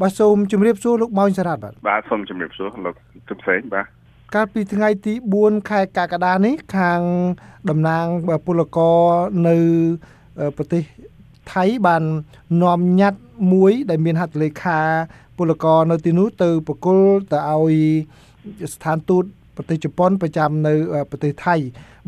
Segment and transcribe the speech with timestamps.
[0.00, 2.94] បាទសូមជម្រាបសួរលោកម៉ោងសារ៉ាត់បាទបាទសូមជម្រាបសួរលោក
[3.28, 3.86] ទុំផ្សេងបាទ
[4.34, 7.00] កាលពីថ្ងៃទី4ខែកក្កដានេះខាង
[7.70, 8.06] តំណាង
[8.46, 9.00] ពលករ
[9.48, 9.56] នៅ
[10.56, 10.82] ប្រទេស
[11.52, 12.02] ថៃបាន
[12.62, 13.20] នាំញត្តិ
[13.52, 14.80] មួយ ដែលមានហត្ថលេខា
[15.38, 17.74] ពលករនៅទីនោះទៅប្រគល់ទៅឲ្យ
[18.74, 19.24] ស្ថានទូត
[19.56, 20.74] ប្រទេសជប៉ុនប្រចាំនៅ
[21.10, 21.54] ប្រទេសថៃ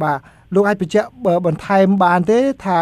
[0.02, 0.18] បាទ
[0.54, 1.08] លោកអាចបញ្ជាក់
[1.46, 2.78] បន្ថែមបានទេថា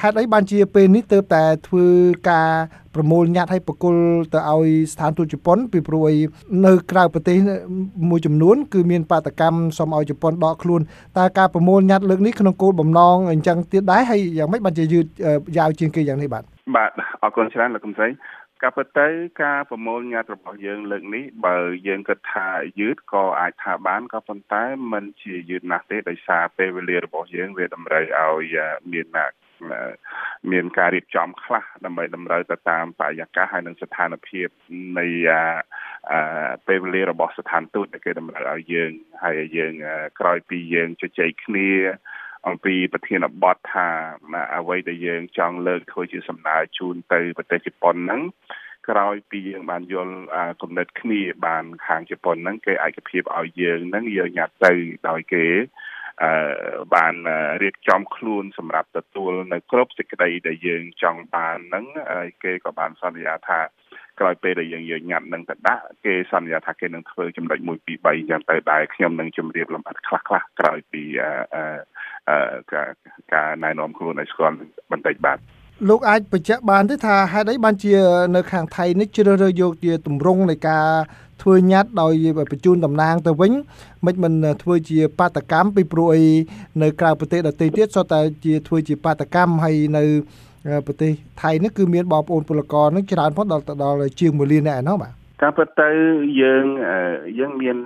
[0.00, 1.86] ហេតុអីបានជាពេលនេះទើបតែធ្វើ
[2.30, 2.50] ការ
[2.94, 3.96] ប្រមូលញត្តិឲ្យបកគល
[4.34, 6.08] ទៅឲ្យស្ថានទូតជប៉ុនពីព្រោះ
[6.66, 7.36] នៅក្រៅប្រទេស
[8.10, 10.80] មួយចំនួនគឺមានបាតកម្មសុំឲ្យជប៉ុនដកខ្លួន
[11.18, 15.04] តើការប្រមូលញត្តិលើកនេះក្នុងគោលបំណងអញ្ចឹងទៀតដែរហើយយ៉ាងម៉េចបានជាយឺត
[15.56, 16.44] យ៉ាវជាងគេយ៉ាងនេះបាទ
[16.76, 16.90] បាទ
[17.22, 18.06] អរគុណច្រើនលោកកំសី
[18.62, 19.06] ការពិតទៅ
[19.42, 22.48] ការប្រមូលញត្តិរបស់យើងលើកនេះបើយើងគិតថា
[22.80, 24.62] យឺតក៏អាចថាបានក៏ប៉ុន្តែ
[24.92, 28.56] มันជាយឺតណាស់ទេដោយសារពេលវេលារបស់យើងវាតម្រូវឲ្យ
[28.92, 29.06] មាន
[30.52, 34.48] មានការរៀបចំខ្លះដើម្បីតម្រូវទៅតាមបរិយាកាសហើយនិងស្ថានភាព
[34.98, 35.06] នៃ
[36.66, 38.90] ពេលវេលារបស់ស្ថានទូតដែលគេតម្រូវឲ្យយើង
[39.22, 39.72] ហើយយើង
[40.20, 41.70] ក្រោយពីយើងជជែកគ្នា
[42.48, 43.88] អំពីប្រធានបទថា
[44.56, 48.22] អ្វីដែលយើងចង់លើកធ្វើជាសំណើជូនទៅប្រទេសជប៉ុនហ្នឹង
[48.88, 50.14] ក្រោយពីយើងបានយល់
[50.62, 54.74] គំនិតគ្នាបានខាងជប៉ុនហ្នឹងគេឯកភាពឲ្យយើងហ្នឹងយើងញ៉ាត់ទៅ
[55.08, 55.91] ដោយគេអឺ
[56.94, 57.14] បាន
[57.62, 61.84] រៀបចំខ្លួនសម្រាប់ទទួលនៅគ្រប់សេចក្តីដែលយើងចង់បានហ្នឹង
[62.44, 63.60] គេក៏បានសន្យាថា
[64.20, 72.90] ក្រោយពេលដែលយើងយកញ៉ាត់នឹងទៅដាក់គេសន្យាថាគេនឹងធ្វើចំណុច1 2 3អញ្ចឹងទៅដែរខ្ញុំនឹងជម្រាបលម្អិតខ្លះខ្លះក្រោយពីអឺការ
[73.34, 74.56] ការណែនាំខ្លួនឲ្យស្គាល់
[74.92, 75.38] បន្តិចបាទ
[75.88, 77.94] លោកអាចបញ្ជាក់បានទេថាហេតុអីបានជា
[78.36, 80.86] នៅខាងថៃនេះជ្រើសរើសយកជាទម្រង់នៃការ
[81.42, 83.52] ធ្វើញត្តិដោយបញ្ជូនតំណាងទៅវិញ
[84.06, 86.24] មិនមិនធ្វើជាបាតកម្មពីព្រោះអី
[86.82, 90.04] នៅក្រៅប្រទេសដទៃទៀតសុទ្ធតែជាធ្វើជាបាតកម្មហើយនៅ
[90.86, 91.10] ប្រទេស
[91.42, 95.88] ថៃនេះគឺមានបងប្អូនពលករនឹងច្រើនផងដល់ដល់ជាង1លាននាក់ឯណោះបាទការពិតទៅ
[96.40, 96.64] យើង
[97.38, 97.76] យើងមាន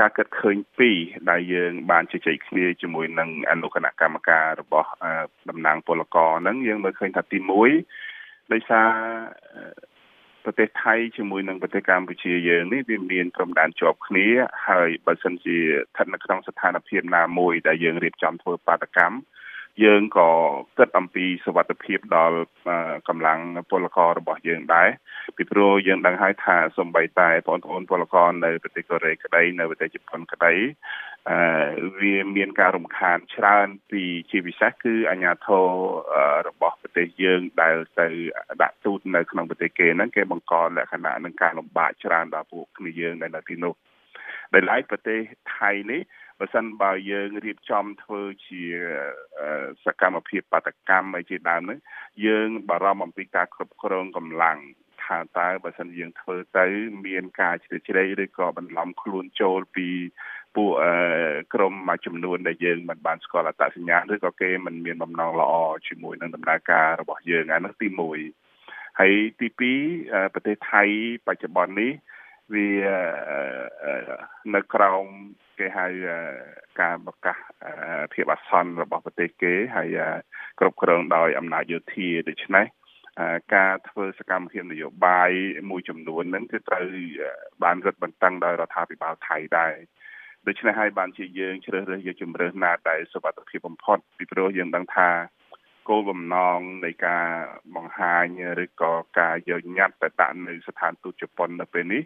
[0.00, 0.98] ការគិតឃើញពីរ
[1.30, 4.90] ដែលយើងបានជជែកគ្នាជាមួយនឹងអនុគណៈកម្មការរបស់
[5.50, 7.38] តំណាងពលករហ្នឹងយើងមើលឃើញថាទី
[7.94, 8.88] 1ដោយសារ
[10.44, 14.26] ប្រទេសថៃជាមួយនឹងប្រទេសកម្ពុជាយើងនេះវាមានព្រំដែនជាប់គ្នា
[14.68, 19.16] ហើយបើសិនជាស្ថិតនៅក្នុងស្ថានភាពណាមួយដែលយើងរៀបចំធ្វើបាតកម្ម
[19.84, 20.30] យើងក៏
[20.78, 22.38] គិតអំពីសុវត្ថិភាពដល់
[23.08, 23.40] កម្លាំង
[23.70, 24.88] ពលកររបស់យើងដែរ
[25.36, 30.54] ពីព្រោះយើងដឹងហើយថាសំបីតែបងប្អូនពលករនៅប្រទេសកូរ៉េក្តីនៅប្រទេសជប៉ុនក្តី
[31.30, 35.66] អឺវាមានការរំខានច្រើនពីជាពិសេសគឺអាញាធរ
[36.48, 38.08] របស់ប្រទេសយើងដែលទៅ
[38.62, 43.74] ដាក់ទូតនៅក្នុងប្រទេសគេហ្នឹងគេបង្កលក្ខណៈនឹងការលំបាកច្រើនដល់ពួកគ្នាយើងដែលនៅទីនោះ
[44.54, 45.20] ដែលឡែកប្រទេស
[45.56, 46.00] ថៃនេះ
[46.38, 48.62] បើសិនបើយើងរៀបចំធ្វើជា
[49.84, 51.78] សកម្មភាពបាតកម្មអីជាដើមហ្នឹង
[52.26, 54.58] យើងបារម្ភអំពីការគ្រប់គ្រងកម្លាំង
[55.04, 56.66] ថាតើបើសិនយើងធ្វើទៅ
[57.06, 59.88] មានការជ្រៀតជ្រែកឬក៏បន្លំខ្លួនចូលពី
[60.56, 60.70] ពួក
[61.54, 65.52] ក្រុមមួយចំនួនដែលយើងមិនបានស្គាល់អត្តសញ្ញាណឬក៏គេមិនមានបំណងល្អ
[65.88, 67.88] ជាមួយនឹងដំណើរការរបស់យើងអានោះទី
[68.44, 69.48] 1ហើយទី
[69.90, 70.82] 2ប្រទេសថៃ
[71.26, 71.92] បច្ចុប្បន្ននេះ
[72.54, 72.68] វា
[74.54, 75.06] នៅក្រោម
[75.58, 75.86] គេហៅ
[76.80, 77.36] ការប្រកាស
[78.12, 79.98] ភាពអាសន្នរបស់ប្រទេសគេហើយ
[80.60, 82.66] គ្រប់គ្រងដោយអំណាចយោធាដូច្នេះ
[83.54, 85.30] ការធ្វើសកម្មភាពនយោបាយ
[85.70, 86.86] មួយចំនួនហ្នឹងគឺត្រូវ
[87.62, 89.74] បានរឹតបន្តឹងដោយរដ្ឋាភិបាលថៃដែរ
[90.46, 95.08] ដូច្នេះហើយបានជាយើងជ្រើសរើសយកជំរើសណាដែលសុវត្ថិភាពបំផុតពីព្រោះយើងដឹងថា
[95.88, 97.26] គោលបំណងនៃការ
[97.76, 98.24] បង្ហាញ
[98.64, 102.02] ឬក៏ការយកញត្តិទៅដាក់នៅស្ថានទូតជប៉ុននៅពេលនេះ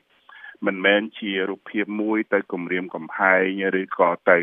[0.67, 4.41] មិនមែនជារូបភាពមួយទៅគម្រាមកំហែងឬក៏ទៅ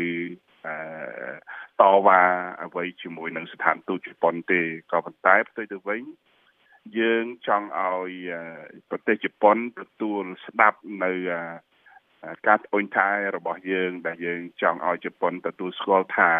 [1.80, 2.22] តវ៉ា
[2.62, 4.60] អ្វីជាមួយនឹងស្ថានទូតជប៉ុនទេ
[4.92, 6.02] ក៏ប៉ុន្តែផ្ទុយទៅវិញ
[6.98, 8.12] យើងចង់ឲ្យ
[8.90, 11.12] ប្រទេសជប៉ុនទទួលស្ដាប់នៅ
[12.46, 16.32] ការត្អូញត្អែរបស់យើង ដែលយើងចង់ឲ្យជប៉ុនទទួលស្គាល់ថា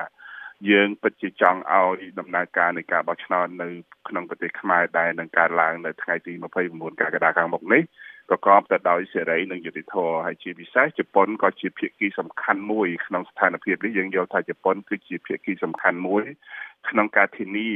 [0.71, 3.69] យើងពិតជាចង់ឲ្យដំណើរការនៃការបោះឆ្នោតនៅ
[4.09, 7.83] ក្នុងប្រទេសខ្មែរដែលនឹងកើតឡើងនៅថ្ងៃទី29កក្កដាខាងមុខនេះ
[8.31, 16.25] ប្រកបទៅដោយសេរីនិងយុត្តិធម៌ហើយជាពិសេសជប៉ុនក៏ជាភាគីសំខាន់មួយក្នុងស្ថានភាពនេះយើងយល់ថាជប៉ុនគឺជាភាគីសំខាន់មួយ
[16.89, 17.71] ក្នុងការធានា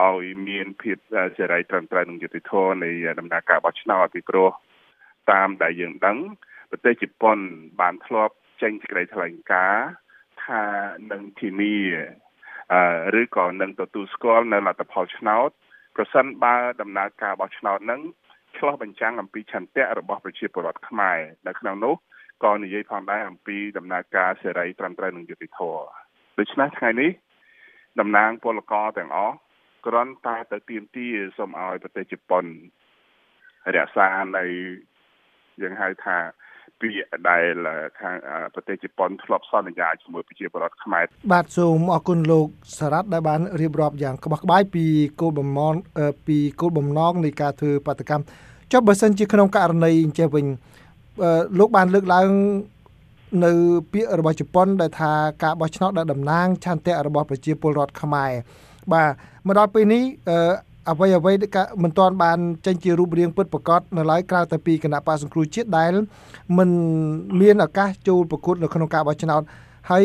[0.00, 0.96] ឲ្យមានភាព
[1.36, 4.50] សេរីត្រឹមត្រូវនិងយុត្តិធម៌នៃដំណើរការបោះឆ្នោតពីព្រោះ
[5.32, 6.18] តាមដែលយើងដឹង
[6.70, 7.38] ប្រទេសជប៉ុន
[7.80, 9.88] បានធ្លាប់ចេញសេចក្តីថ្លែងការណ៍
[10.44, 10.62] ថា
[11.12, 11.76] នឹងធានា
[13.20, 15.50] ឬក៏នឹងទទួលស្គាល់នៅលទ្ធផលឆ្នោត
[15.96, 18.00] ប្រសិនបើដំណើរការបោះឆ្នោតនឹង
[18.62, 21.94] ឆ្លោះបញ្ចាំងអំពីឆន្ទៈរបស់ប្រជាពលរដ្ឋខ្មែរនៅក្នុងនោះ
[22.44, 25.84] ក៏និយាយផងដែរអំពីដំណើរការសេរីត្រឹមត្រូវនិងយុត្តិធម៌
[26.38, 27.10] ដូច្នេះថ្ងៃនេះ
[28.00, 29.36] តំណាងពលករទាំងអស់
[29.86, 32.44] គ្រាន់តែទៅទៀមទាសូមឲ្យប្រទេសជប៉ុន
[33.76, 34.44] រក្សានៅ
[35.62, 36.16] យើងហៅថា
[36.82, 36.98] ពាក្យ
[37.30, 37.44] ដែល
[38.00, 38.16] ខាង
[38.54, 42.46] ប្រទេសជប៉ុនធ្លាប់សន្យាជាមួយប្រជាពលរដ្ឋខ្មែរបាទសូមអរគុណលោក
[42.78, 44.84] សារ៉ាត់ដែលបានរៀបរាប់យ៉ាងក្បោះក្បាយពី
[45.20, 45.74] គោលបំណង
[46.26, 48.24] ពីគោលបំណងនៃការធ្វើបាតកម្ម
[48.72, 50.46] ចុះបើសិនជាក្នុងករណីអញ្ចេះវិញ
[51.58, 52.28] លោកបានលើកឡើង
[53.44, 53.52] នៅ
[53.92, 55.12] ពាក្យរបស់ជប៉ុនដែលថា
[55.42, 58.32] ការបោះឆ្នោតដែលតំណាងឆន្ទៈរបស់ប្រជាពលរដ្ឋខ្មែរ
[58.92, 59.08] បាទ
[59.46, 60.02] មកដល់ពេលនេះ
[60.90, 61.32] អ្វីអ្វី
[61.82, 65.92] មិនទាន់បានចេញជារូបរាងពិតប្រាកដនៅឡើយក្រៅតែពីគណៈបកសង្គ្រោះជាតិដែល
[66.58, 66.68] មិន
[67.40, 69.42] មានឱកាសចូលប្រកួតនៅក្នុងការបោះឆ្នោត
[69.90, 70.04] ហើយ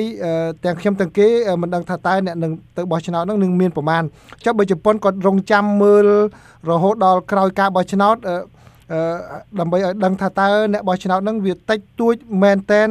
[0.65, 1.27] ទាំងខ្ញុំទាំងគេ
[1.61, 4.03] មិនដឹងថាតើអ្នកនឹងទៅបោះឆ្នោតនឹងនឹងមានប្រមាណ
[4.45, 6.05] ចុះបើជប៉ុនគាត់រងចាំមើល
[6.69, 8.15] រហូតដល់ក្រោយការបោះឆ្នោត
[9.59, 12.87] ដើម្បីឲ្យដឹងថាតើអ្នកបោះឆ្នោតនឹងវាតិចតួចមែនតែន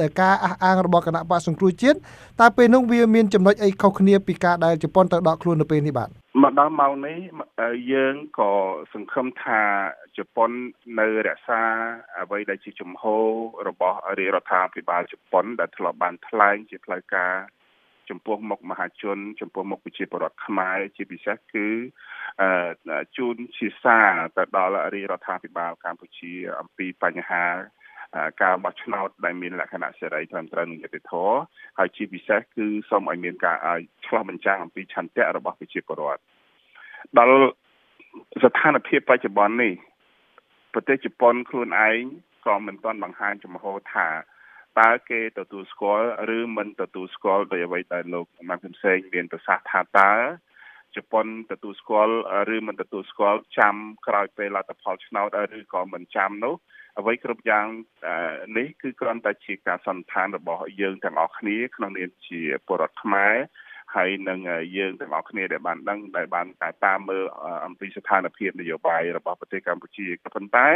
[0.00, 1.96] ដោយការអះអាងរបស់គណៈបកសង្គ្រោះជាតិ
[2.40, 6.08] តើពេលនោះវាមានចំណុចអីខុសគ្នាពីការដែលជប៉ុនទៅដកខ្លួននៅពេលនេះបាទ
[6.42, 7.18] មកដល់ម៉ោងនេះ
[7.92, 8.52] យើងក៏
[8.92, 9.60] សង្ឃឹមថា
[10.16, 10.50] ជប៉ុន
[11.00, 11.62] នៅរក្សា
[12.20, 13.24] អ្វីដែលជាជំហរ
[13.68, 17.34] របស់រាជរដ្ឋាភិបាលជប៉ុនដែលធ្លាប់បានថ្លែងជាផ្លូវការ
[18.10, 21.66] ចំពោះមុខមហាជន ចំពោះមុខប្រជាពលរដ្ឋខ្មែរជាពិសេសគឺ
[23.16, 27.44] ជូនជាសារទៅដល់រាជរដ្ឋាភិបាលកម្ពុជា អំពីបញ្ហា
[28.42, 31.38] ការបោះឆ្នោតដែលមានលក្ខណៈសេរីត្រឹមត្រូវនិងយុត្តិធម៌
[31.78, 33.56] ហើយជាពិសេសគឺសូមឲ្យមានការ
[34.06, 36.22] ឆ្លោះបញ្ចាំងអំពីឆន្ទៈរបស់ប្រជាពលរដ្ឋ
[37.18, 37.36] ដល់
[38.42, 39.72] ស្ថានភាពបច្ចុប្បន្ននេះ
[40.74, 42.02] ប្រទេសជប៉ុនខ្លួនឯង
[42.46, 44.06] ក៏មិនទាន់បង្ហាញចំហថា
[44.80, 50.12] តើគេទទួលស្គាល់ឬមិនទទួលស្គាល់ដោយអ្វីដែលលោកម៉ាក់ហ៊ុនសេងមានប្រសាសន៍ថាតើ
[50.96, 52.16] ជប៉ុនទទួលស្គាល់
[52.56, 53.74] ឬមិនទទួលស្គាល់ចាំ
[54.06, 55.28] ក្រោយពេលលទ្ធផលឆ្នោត
[55.58, 56.54] ឬក៏មិនចាំនោះ
[56.98, 57.66] អ្វីគ្រប់យ៉ាង
[58.58, 63.34] នេះគឺគ្រាន់តែជាការសន្និដ្ឋានរបស់យើងទាំងអស់គ្នាក្នុងនាមជាពលរដ្ឋខ្មែរ
[63.94, 64.38] ហើយនឹង
[64.76, 66.46] យើងទាំងអស់គ្នាដែលបានដឹងដែលបាន
[66.84, 67.24] តាមមើល
[67.66, 70.68] អំពីស្ថានភាពនយោបាយរបស់ប្រទេសកម្ពុជាក៏ប៉ុន្តែ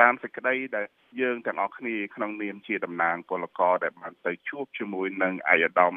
[0.00, 0.86] តាមសេចក្តីដែល
[1.20, 5.94] យើងទាំងអស់គ្នាក្នុងនាមជាតំណាងពលករដែលបានទៅជួបជាមួយនឹងអាយដាម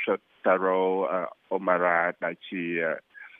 [0.00, 0.82] Shotaro
[1.54, 2.64] Omara ដែលជា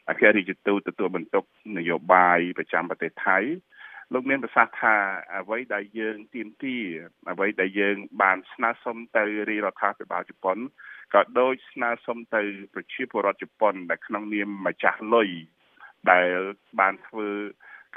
[0.09, 1.45] អគ្គរដ្ឋទូតទទួលបន្ទុក
[1.79, 3.39] នយោបាយប្រចាំប្រទេសថៃ
[4.13, 4.97] លោកមានប្រសាសន៍ថា
[5.37, 6.77] អ្វីដែលយើងទៀមទា
[7.31, 10.59] អ្វីដែលយើងបានស្នើសុំទៅរាជរដ្ឋាភិបាលជប៉ុន
[11.15, 12.43] ក៏ដូចស្នើសុំទៅ
[12.75, 15.31] ប្រជាពលរដ្ឋជប៉ុនដែលក្នុងនាមម្ចាស់លុយ
[16.11, 16.29] ដែល
[16.81, 17.31] បានធ្វើ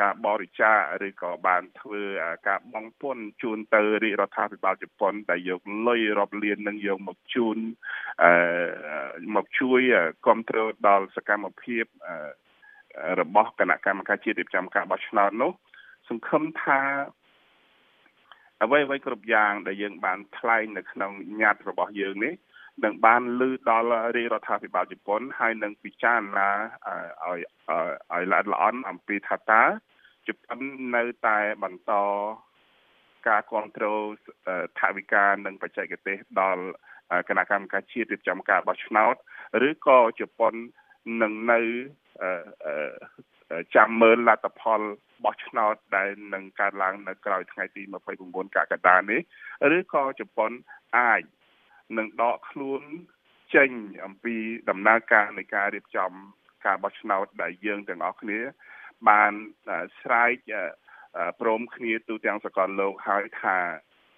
[0.01, 0.77] ការបរិច្ចាគ
[1.07, 2.03] ឬក៏បានធ្វើ
[2.47, 7.57] ការបង់ពន្ធជូនទៅរាជរដ្ឋាភិបាលជប៉ុនដែលយកលុយរាប់លាននឹងយកមកជូន
[8.23, 8.31] អឺ
[9.35, 9.81] មកជួយ
[10.25, 11.85] គ្រប់គ្រងដល់សកម្មភាព
[13.19, 15.51] របស់គណៈកម្មការជាតិរៀបចំការបោះឆ្នោតនោះ
[16.09, 16.79] សង្ឃឹមថា
[18.63, 21.11] អ្វីអ្វីគ្រប់យ៉ាងដែលយើងបានថ្លែងនៅក្នុង
[21.41, 22.33] ញត្តិរបស់យើងនេះ
[22.83, 26.49] នឹងបានលើ ដល់រាជរដ្ឋាភិបាលជប៉ុនហើយនឹងពិចារណា
[27.23, 27.39] ឲ្យ
[28.11, 29.63] ឲ្យល្អិតល្អន់អំពីថាតើ
[30.27, 30.59] ជប៉ុន
[30.95, 31.93] នៅតែបន្ត
[33.27, 34.01] ការគ្រប់គ្រង
[34.79, 36.63] ថវិកានិងបច្ចេកទេសដល់
[37.29, 39.15] គណៈកម្មការជាតិរៀបចំការបោះឆ្នោត
[39.67, 40.53] ឬក៏ជប៉ុន
[41.21, 41.59] នឹងនៅ
[43.75, 44.81] ចាំមើលលទ្ធផល
[45.25, 47.81] បោះឆ្នោតដែលនឹងកើតឡើងនៅក្រោយថ្ងៃទី
[48.19, 49.21] 29កក្កដានេះ
[49.77, 50.51] ឬក៏ជប៉ុន
[50.97, 51.21] អាច
[51.97, 52.81] នឹងដកខ្លួន
[53.55, 53.69] ចេញ
[54.05, 54.35] អំពី
[54.69, 56.11] ដំណើរការនៃការរៀបចំ
[56.65, 58.39] ការបោះឆ្នោតដែលយើងទាំងអស់គ្នា
[59.09, 59.33] បាន
[60.01, 60.35] ស្រែក
[61.41, 63.57] ព្រមគ្នាទូទាំងសកលលោកហើយថា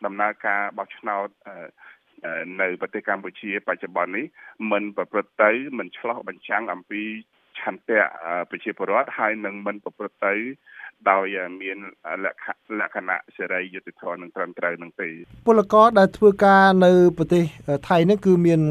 [0.06, 1.28] ដំណើរការបោះឆ្នោត
[2.62, 4.26] នៅប្រទេសកម្ពុជាបច្ចុប្បន្ននេះ
[4.72, 7.04] មិនប្រព្រឹត្តទៅមិនឆ្លោះបញ្ចាំងអំពី
[7.60, 8.02] ឆន្ទៈ
[8.50, 10.34] ប្រជាពលរដ្ឋហើយនឹងមិនប្រព្រឹត្តទៅ
[11.12, 11.26] ដោយ
[11.62, 11.78] មាន
[12.24, 12.46] លក្ខ
[12.80, 15.10] លក្ខណៈសេរីយុត្តិធម៌និងត្រឹមត្រូវនឹងទេ
[15.48, 17.44] ពលករដែលធ្វើការនៅប្រទេស
[17.90, 18.62] ថៃនេះគឺមាន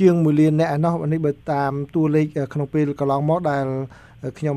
[0.00, 3.66] ជាង1លានអ្នកឯណោះនេះបើតាមតួលេខក្នុងពេលកន្លងមកដែល
[4.38, 4.56] ខ្ញុំ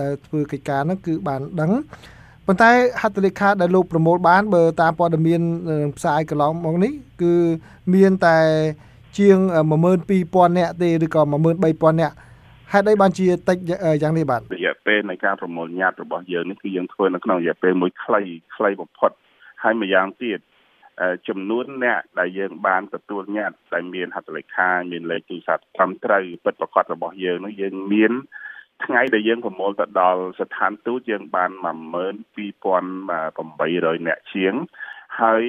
[0.00, 1.70] ដែលធ្វើកិច្ចការហ្នឹងគឺបានដឹង
[2.46, 5.40] ប៉ុន្តែហត្ថលេខាដែលលោកប្រមូលបានបើតាមព័ត៌មាន
[5.96, 6.92] ផ្សាយកន្លងមកនេះ
[7.22, 7.34] គឺ
[7.94, 8.38] មានតែ
[9.18, 9.38] ជាង
[9.98, 11.22] 12000នាក់ទេឬក៏
[11.62, 12.14] 13000នាក់
[12.74, 13.58] ហេតុអីបានជាតិច
[14.02, 18.20] យ៉ាងនេះបាទរយៈពេលនៃការប្រមូលញត្តិរបស់យើងនេះគឺយើងធ្វើនៅក្នុងរយៈពេលមួយខ្លី
[18.56, 19.10] ខ្លីបំផុត
[19.62, 20.38] ហើយម្យ៉ាងទៀត
[21.28, 28.12] ចំនួនអ្នកដែលយើងបានទទួលញត្តិដែលមានហត្ថលេខាមានលេខទូរស័ព្ទត្រឹមត្រូវពិតប្រាកដរបស់យើងនោះយើងមាន
[28.84, 34.54] ថ្ងៃដែលយើងប្រមូលទៅដល់ស្ថានទូតយើងបាន12800អ្នកជាង
[35.20, 35.44] ហើយ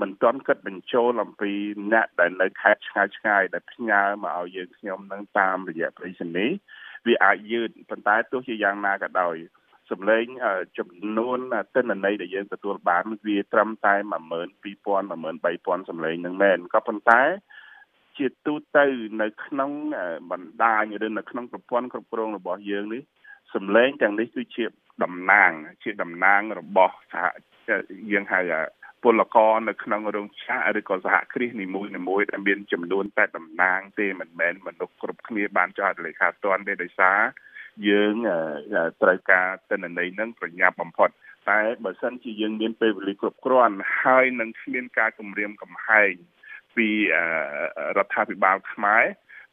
[0.00, 1.52] មិនទាន់គិតបញ្ចូលអំពី
[1.92, 6.46] អ្នកដែលនៅខេត្តឆ្ងាយឆ្ងាយដែលផ្ញើមកឲ្យយើងខ្ញុំនឹងតាមរយៈប្រៃសណី
[7.06, 9.36] វាអាចយឺតប៉ុន្តែទោះជាយ៉ាងណាក៏ដោយ
[9.90, 10.24] សម្លេង
[10.78, 11.38] ចំនួន
[11.74, 13.94] ទិន្នន័យដែលយើងទទួលបានវាត្រឹមតែ
[14.62, 17.22] 12000 13000សម្លេងនឹងមែនក៏ប៉ុន្តែ
[18.18, 18.86] ជាទូទៅ
[19.22, 19.70] នៅក្នុង
[20.30, 23.02] បណ្ដាញឬនៅក្នុងប្រព័ន្ធគ្រប់គ្រងរបស់យើងនេះ
[23.54, 24.64] សម្លេងទាំងនេះគឺជា
[25.02, 25.50] តំណាង
[25.82, 27.24] ជាតំណាងរបស់សហ
[28.10, 28.40] យើងហៅ
[29.02, 37.18] ពលករនៅក្នុងរោងចក្រឬក៏សហគ្រាសនីមួយៗដែលមានចំនួនតែតំណាងទេមិនមែនមនុស្សគ្រប់គ្នាបានចុះហត្ថលេខាផ្ទាល់ទេដោយសារ
[37.88, 38.14] យើង
[39.02, 41.10] ត្រូវការទិន្នន័យនឹងប្រញាប់បំផុត
[41.50, 46.12] តែបើសិនជាយើងមានពេលវេលាគ្រប់គ្រាន់ហើយនឹងគ្មានការគម្រាមកំហែង
[46.76, 46.88] ពី
[47.96, 49.04] រដ្ឋាភិបាលខ្មែរ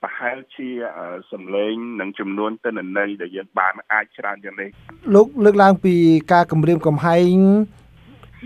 [0.04, 0.68] ប្រហែលជា
[1.32, 4.70] សម្លេងនិងចំនួនទិន្នន័យដែលយើងបានអាចច្រើនយ៉ាងនេះ
[5.16, 5.96] លោកលើកឡើងពី
[6.34, 7.36] ការគម្រាមកំហែង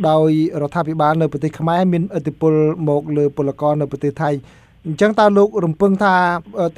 [0.09, 0.29] ដោយ
[0.61, 2.53] រដ្ឋាភិបាលនៅប្រទេសខ្មែរមានឥទ្ធិពល
[2.89, 4.29] មកលើពលករនៅប្រទេសថៃ
[4.85, 6.15] អញ្ចឹងតើលោករំពឹងថា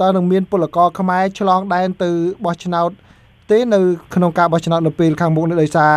[0.02, 2.10] តើនឹងមានពលករខ្មែរឆ្លងដែនទៅ
[2.44, 2.90] បោះឆ្នោត
[3.50, 3.80] ទេនៅ
[4.14, 5.92] ក្នុងការបោះឆ្នោតនៅពេលខាងមុខនេះដោយសារ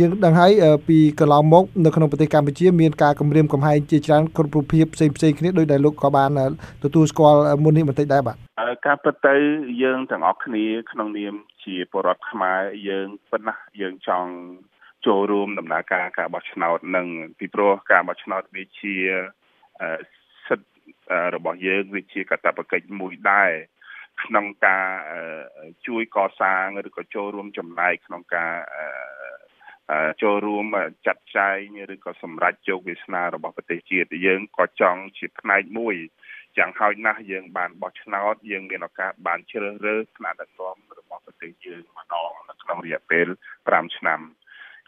[0.00, 0.50] យើងដឹងហើយ
[0.88, 6.30] ពីកន្លងមកនៅក្នុងប្រទេសកម្ពុជាមានការគម្រាមកំហែងជាច្រើនគ្រប់រូបភាពផ្សេងផ្សេងគ្នាដោយដែលលោកក៏បាន
[6.84, 8.36] ទទួលស្គាល់មុននេះបន្តិចដែរបាទ
[8.86, 9.34] ការពិតទៅ
[9.82, 14.30] យើងទាំងអស់គ្នាក្នុងនាមជាពលរដ្ឋខ្មែរយើងប៉ុណ្ណាយើងចង់
[15.06, 17.06] ចូលរួមដំណើរការការបោះឆ្នោតនឹង
[17.38, 18.94] ពីព្រោះការបោះឆ្នោតវាជា
[20.46, 20.68] សិទ្ធិ
[21.34, 23.52] របស់យើងវាជាកាតព្វកិច្ចមួយដែរ
[24.22, 24.88] ក្នុងការ
[25.86, 28.52] ជួយកសាងឬក៏ចូលរួមចំណែកក្នុងការ
[30.22, 30.66] ចូលរួម
[31.06, 35.96] ចាត់ចែងឬក៏សម្រេចជោគវាសនារបស់ប្រទេសជាតិយើងក៏ចង់ជាផ្នែកមួយ
[36.58, 43.26] យ៉ាងហោចណាស់យើងបានបោះឆ្នោតយើងមានឱកាសបានជ្រើសរើសថ្នាក់ដឹកនាំរបស់ប្រទេសយើងម្ដងនៅក្នុងរយៈពេល
[43.66, 44.20] 5ឆ្នាំ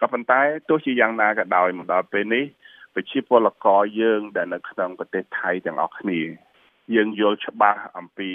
[0.01, 2.45] ក៏ប៉ុន្តែទោះជាយ៉ាងណាក៏ដោយមកដល់ពេលនេះ
[2.95, 6.21] ប្រជាពលករយើងដែលនៅក្នុងប្រទេសថៃទាំងអស់គ្នា
[6.95, 8.31] យើងយល់ច្បាស់អំពី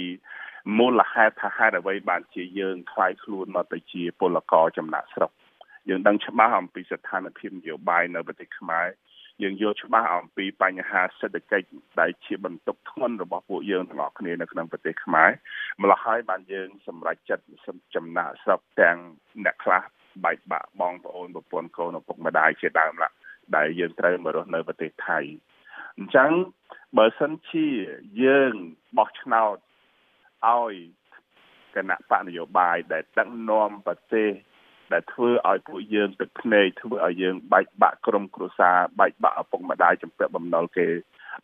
[0.77, 5.31] មូលហេតុថាហេតុអ្វីបានជាយើងខ្លាយខ្លួនមកទៅជាពលករចំណាក់ស្រុក
[5.89, 8.87] យើងដឹងច្បាស់អំពីស្ថានភាពនយោបាយនៅប្រទេសខ្មែរ
[9.43, 11.67] យើងយល់ច្បាស់អំពីបញ្ហាសេដ្ឋកិច្ច
[11.99, 15.29] ដែលជាបន្ទុកធ្ងន់របស់ពួកយើងទាំងអស់គ្នានៅក្នុងប្រទេសខ្មែរ
[15.81, 17.45] ម្ល៉េះហើយបានយើងសម្រេចចិត្ត
[17.95, 18.97] ចំណាក់ស្រុកទាំង
[19.45, 19.81] អ្នកខ្លះ
[20.25, 23.09] បែកបាក់បងប្អូនប្រពន្ធកូនឪពុកម្ដាយជាដើមឡា
[23.55, 25.19] ដែលយើងត្រូវមករស់នៅប្រទេសថៃ
[25.97, 26.31] អញ្ចឹង
[26.97, 27.67] បើសិនជា
[28.23, 28.53] យើង
[28.97, 29.57] បោះឆ្នោត
[30.49, 30.73] ឲ្យ
[31.75, 34.29] គណៈបកនយោបាយដែលដឹកនាំប្រទេស
[34.93, 40.87] ដែលធ្វើឲ្យពួកយើងទឹកភ្នែកធ្វើឲ្យយើងបែកបាក់ក្រុមគ្រួសារបែកបាក់ឪពុកម្ដាយចំពាក់បំណុលគេ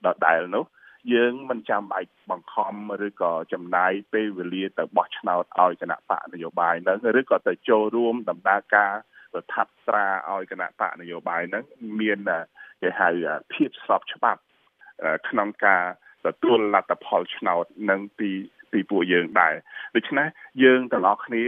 [0.06, 0.66] ដដែលនោះ
[1.14, 2.74] យើងមិនចាំបាច់បង្ខំ
[3.08, 8.94] ឬក៏ចំណាយពេលវេលាទៅបោះឆ្នោតឲ្យគណៈបកនយោបាយហ្នឹងឬក៏ទៅចូលរួមដំណើរការ
[9.36, 11.64] រដ្ឋាភិបាលឲ្យគណៈបកនយោបាយហ្នឹង
[12.00, 12.20] មាន
[12.82, 13.10] គេហៅ
[13.54, 14.42] ភាពស្របច្បាប់
[15.30, 15.84] ក្នុងការ
[16.26, 18.32] ទទួលលទ្ធផលឆ្នោតនឹងពី
[18.72, 19.56] ពីពួកយើងដែរ
[19.96, 20.28] ដូច្នេះ
[20.64, 21.44] យើងទាំងអស់គ្នា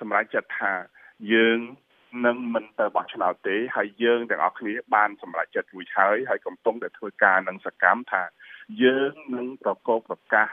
[0.00, 0.72] សម្រាប់ចិត្តថា
[1.32, 1.58] យើង
[2.26, 8.22] នឹងមិនទៅបោះឆ្នោតទេហើយយើងទាំងអស់គ្នាបានសម្រេចចិត្តរួចហើយហើយកំពុងតែធ្វើការនឹងសកម្មថា
[8.82, 10.48] យើងនឹងប្រកបប្រកាស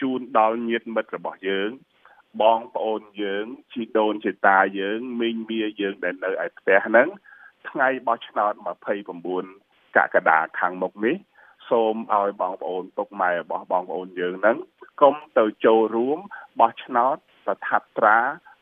[0.00, 1.70] ជូនដល់ញាតិមិត្តរបស់យើង
[2.42, 7.08] បងប្អូនយើងជីដូនជីតាយើងមីងមាយើងដែលនៅឯផ្ទះហ្នឹង
[7.68, 8.52] ថ្ងៃបោះឆ្នោត
[9.24, 11.16] 29កក្កដាខាងមុខនេះ
[11.70, 14.58] សូមឲ្យបងប្អូនពុកម៉ែរបស់បងប្អូនយើងហ្នឹង
[15.02, 16.18] កុំទៅចូលរួម
[16.60, 18.18] បោះឆ្នោតប្រថាប់ត្រា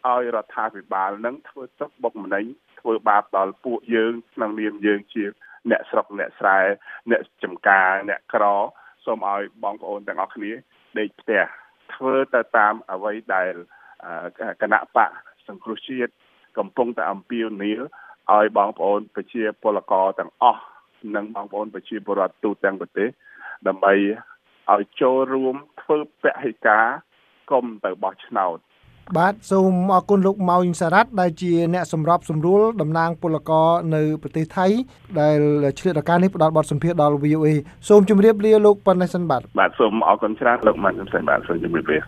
[0.07, 2.45] ឲ្យរដ្ឋាភិបាលនឹងធ្វើទុកបុកម្នេញ
[2.81, 5.25] ធ្វើបាបដល់ពួកយើងក្នុងនាមយើងជា
[5.71, 6.59] អ្នកស្រុកអ្នកស្រែ
[7.11, 8.45] អ្នកចំការអ្នកក្រ
[9.05, 10.53] សូមឲ្យបងប្អូនទាំងអស់គ្នា
[10.99, 11.45] ដេកផ្ទះ
[11.95, 13.53] ធ្វើទៅតាមអ្វីដែល
[14.63, 15.11] គណៈបក
[15.49, 16.13] សង្គ្រោះជាតិ
[16.59, 17.81] កំពុងតែអំពាវនាវ
[18.35, 20.63] ឲ្យបងប្អូនប្រជាពលករទាំងអស់
[21.17, 23.09] និងបងប្អូនប្រជាពលរដ្ឋទូទាំងប្រទេស
[23.69, 23.95] ដើម្បី
[24.73, 26.85] ឲ្យចូលរួមធ្វើពហិការ
[27.51, 28.59] កុំទៅបោះឆ្នោត
[29.19, 34.67] បាទសូមអរគុណលោកម៉ៅសារ៉ាត់ដែលជាអ្នកសម្របសម្រួលតំណាងពលករនៅប្រទេសថៃ
[35.21, 35.39] ដែល
[35.79, 37.49] ឆ្លៀតឱកាសនេះផ្ដល់បទសម្ភាសន៍ដល់ VOA
[37.89, 41.99] សូមជម្រាបលាលោកប៉ុណ្ណេះសិនបាទបាទសូមអរគុណច្រើនលោកម៉ាន់សុនបាទសូមជម្រាបលា